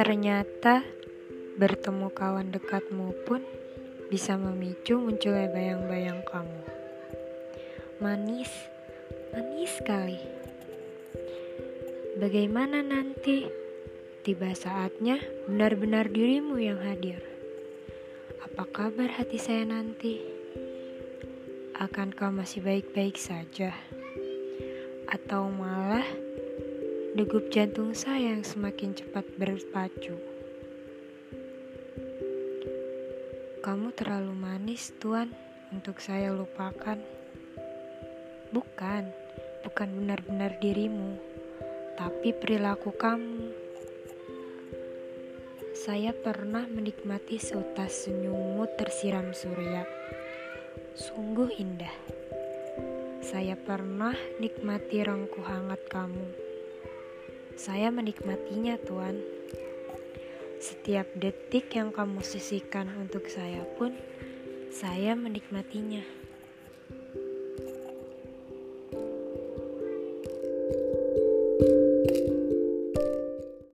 Ternyata 0.00 0.86
bertemu 1.58 2.08
kawan 2.14 2.54
dekatmu 2.54 3.10
pun 3.26 3.42
bisa 4.06 4.38
memicu 4.38 5.02
munculnya 5.02 5.50
bayang-bayang 5.50 6.22
kamu. 6.30 6.62
Manis, 7.98 8.48
manis 9.34 9.74
sekali. 9.82 10.22
Bagaimana 12.22 12.86
nanti 12.86 13.50
tiba 14.22 14.54
saatnya 14.54 15.18
benar-benar 15.50 16.06
dirimu 16.06 16.54
yang 16.62 16.78
hadir? 16.78 17.18
Apa 18.46 18.62
kabar 18.70 19.10
hati 19.10 19.42
saya 19.42 19.66
nanti? 19.66 20.22
Akankah 21.76 22.32
masih 22.32 22.62
baik-baik 22.64 23.18
saja? 23.20 23.74
Atau 25.10 25.50
malah 25.50 26.06
degup 27.18 27.50
jantung 27.50 27.90
saya 27.98 28.30
yang 28.30 28.46
semakin 28.46 28.94
cepat 28.94 29.26
berpacu. 29.34 30.14
Kamu 33.60 33.90
terlalu 33.98 34.32
manis, 34.38 34.94
Tuan, 35.02 35.34
untuk 35.74 35.98
saya 35.98 36.30
lupakan. 36.30 36.94
Bukan, 38.54 39.10
bukan 39.66 39.88
benar-benar 39.98 40.62
dirimu, 40.62 41.18
tapi 41.98 42.30
perilaku 42.30 42.94
kamu. 42.94 43.50
Saya 45.74 46.14
pernah 46.14 46.70
menikmati 46.70 47.42
seutas 47.42 48.06
senyummu 48.06 48.64
tersiram 48.78 49.34
surya. 49.34 49.82
Sungguh 50.94 51.50
indah. 51.58 52.19
Saya 53.30 53.54
pernah 53.54 54.18
nikmati 54.42 55.06
rangku 55.06 55.38
hangat 55.46 55.86
kamu 55.86 56.50
saya 57.60 57.92
menikmatinya, 57.92 58.80
Tuan. 58.88 59.20
Setiap 60.64 61.12
detik 61.12 61.68
yang 61.76 61.92
kamu 61.92 62.24
sisihkan 62.24 62.88
untuk 62.96 63.28
saya 63.28 63.68
pun, 63.76 63.92
saya 64.72 65.12
menikmatinya. 65.12 66.19